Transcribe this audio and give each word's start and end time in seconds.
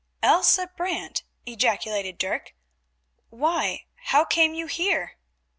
"Elsa 0.23 0.65
Brant!" 0.75 1.21
ejaculated 1.45 2.17
Dirk. 2.17 2.55
"Why, 3.29 3.85
how 4.05 4.25
came 4.25 4.55
you 4.55 4.65
here?" 4.65 5.17